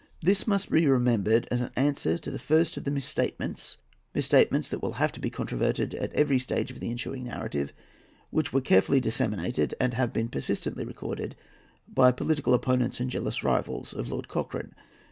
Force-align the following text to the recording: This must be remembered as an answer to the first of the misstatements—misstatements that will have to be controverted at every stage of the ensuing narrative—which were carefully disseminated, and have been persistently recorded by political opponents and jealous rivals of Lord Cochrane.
This 0.19 0.47
must 0.47 0.71
be 0.71 0.87
remembered 0.87 1.47
as 1.51 1.61
an 1.61 1.69
answer 1.75 2.17
to 2.17 2.31
the 2.31 2.39
first 2.39 2.75
of 2.75 2.85
the 2.85 2.89
misstatements—misstatements 2.89 4.67
that 4.69 4.81
will 4.81 4.93
have 4.93 5.11
to 5.11 5.19
be 5.19 5.29
controverted 5.29 5.93
at 5.93 6.11
every 6.13 6.39
stage 6.39 6.71
of 6.71 6.79
the 6.79 6.89
ensuing 6.89 7.25
narrative—which 7.25 8.51
were 8.51 8.61
carefully 8.61 8.99
disseminated, 8.99 9.75
and 9.79 9.93
have 9.93 10.11
been 10.11 10.29
persistently 10.29 10.85
recorded 10.85 11.35
by 11.87 12.11
political 12.11 12.55
opponents 12.55 12.99
and 12.99 13.11
jealous 13.11 13.43
rivals 13.43 13.93
of 13.93 14.09
Lord 14.09 14.27
Cochrane. 14.27 14.73